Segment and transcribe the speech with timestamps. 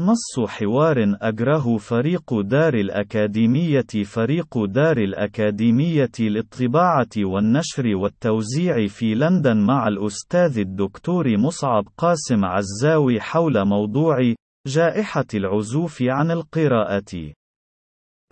[0.00, 9.88] نص حوار أجره فريق دار الأكاديمية فريق دار الأكاديمية للطباعة والنشر والتوزيع في لندن مع
[9.88, 14.34] الأستاذ الدكتور مصعب قاسم عزاوي حول موضوع
[14.66, 17.32] جائحة العزوف عن القراءة.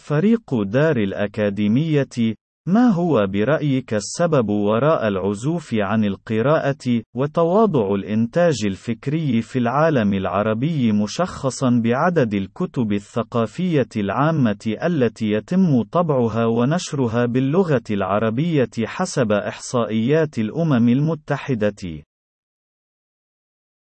[0.00, 2.34] فريق دار الأكاديمية
[2.66, 11.80] ما هو برأيك السبب وراء العزوف عن القراءة، وتواضع الإنتاج الفكري في العالم العربي مشخصًا
[11.84, 22.02] بعدد الكتب الثقافية العامة التي يتم طبعها ونشرها باللغة العربية حسب إحصائيات الأمم المتحدة؟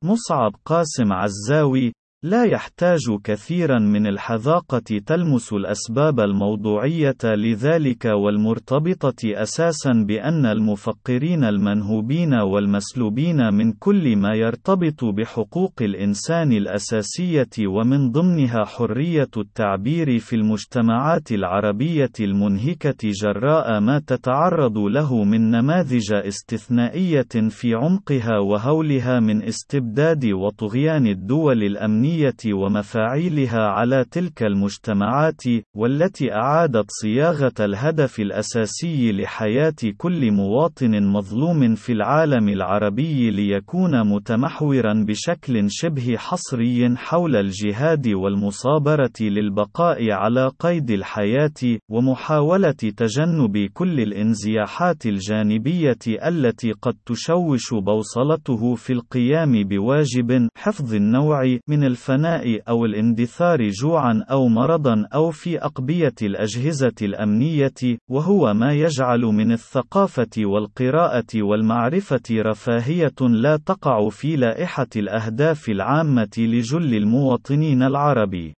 [0.04, 10.46] مصعب قاسم عزاوي لا يحتاج كثيرا من الحذاقة تلمس الأسباب الموضوعية لذلك والمرتبطة أساسا بأن
[10.46, 20.36] المفكرين المنهوبين والمسلوبين من كل ما يرتبط بحقوق الإنسان الأساسية ومن ضمنها حرية التعبير في
[20.36, 30.26] المجتمعات العربية المنهكة جراء ما تتعرض له من نماذج استثنائية في عمقها وهولها من استبداد
[30.26, 35.44] وطغيان الدول الأمنية الإنسانية ومفاعيلها على تلك المجتمعات،
[35.76, 45.66] والتي أعادت صياغة الهدف الأساسي لحياة كل مواطن مظلوم في العالم العربي ليكون متمحورا بشكل
[45.70, 56.72] شبه حصري حول الجهاد والمصابرة للبقاء على قيد الحياة، ومحاولة تجنب كل الانزياحات الجانبية التي
[56.72, 65.06] قد تشوش بوصلته في القيام بواجب حفظ النوع من الفناء أو الاندثار جوعًا أو مرضًا
[65.14, 74.10] أو في أقبية الأجهزة الأمنية، وهو ما يجعل من الثقافة والقراءة والمعرفة رفاهية لا تقع
[74.10, 78.54] في لائحة الأهداف العامة لجل المواطنين العرب.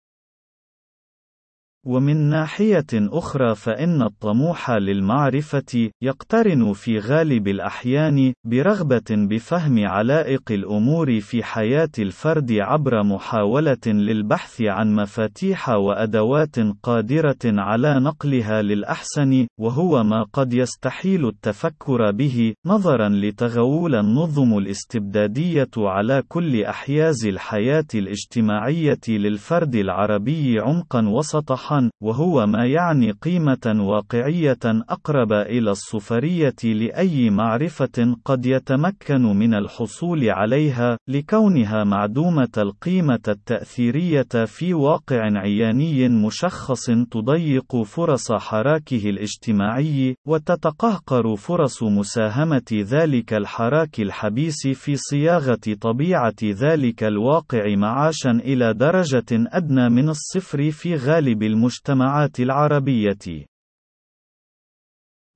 [1.85, 11.43] ومن ناحية أخرى فإن الطموح للمعرفة يقترن في غالب الأحيان برغبة بفهم علائق الأمور في
[11.43, 20.53] حياة الفرد عبر محاولة للبحث عن مفاتيح وأدوات قادرة على نقلها للأحسن، وهو ما قد
[20.53, 31.09] يستحيل التفكر به، نظرًا لتغول النظم الاستبدادية على كل أحياز الحياة الاجتماعية للفرد العربي عمقًا
[31.09, 31.72] وسطحًا.
[32.03, 40.97] وهو ما يعني قيمة واقعية أقرب إلى الصفرية لأي معرفة قد يتمكن من الحصول عليها،
[41.07, 52.71] لكونها معدومة القيمة التأثيرية في واقع عياني مشخص تضيق فرص حراكه الاجتماعي، وتتقهقر فرص مساهمة
[52.73, 60.95] ذلك الحراك الحبيس في صياغة طبيعة ذلك الواقع معاشا إلى درجة أدنى من الصفر في
[60.95, 63.45] غالب المجتمعات المجتمعات العربية.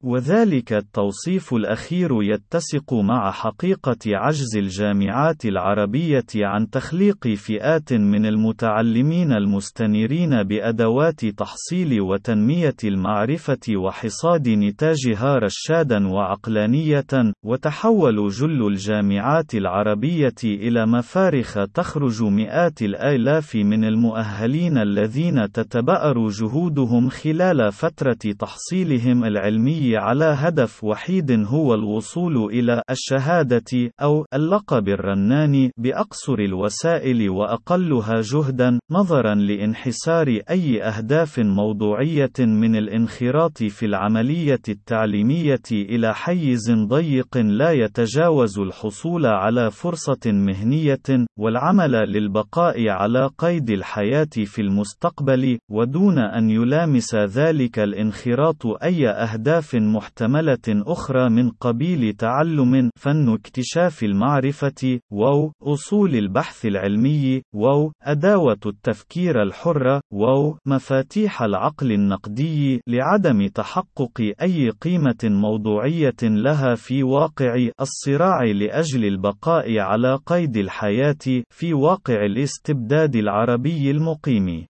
[0.04, 10.44] وذلك التوصيف الأخير يتسق مع حقيقة عجز الجامعات العربية عن تخليق فئات من المتعلمين المستنيرين
[10.44, 22.24] بأدوات تحصيل وتنمية المعرفة وحصاد نتاجها رشادا وعقلانية، وتحول جل الجامعات العربية إلى مفارخ تخرج
[22.24, 31.74] مئات الآلاف من المؤهلين الذين تتبأر جهودهم خلال فترة تحصيلهم العلمي على هدف وحيد هو
[31.74, 42.38] الوصول إلى الشهادة أو اللقب الرنان بأقصر الوسائل وأقلها جهدا، نظرا لانحسار أي أهداف موضوعية
[42.40, 51.92] من الانخراط في العملية التعليمية إلى حيز ضيق لا يتجاوز الحصول على فرصة مهنية، والعمل
[51.92, 61.30] للبقاء على قيد الحياة في المستقبل، ودون أن يلامس ذلك الانخراط أي أهداف محتملة أخرى
[61.30, 70.58] من قبيل تعلم فن اكتشاف المعرفة واو أصول البحث العلمي واو أداوة التفكير الحر واو
[70.66, 80.20] مفاتيح العقل النقدي لعدم تحقق أي قيمة موضوعية لها في واقع الصراع لأجل البقاء على
[80.26, 84.66] قيد الحياة في واقع الاستبداد العربي المقيم.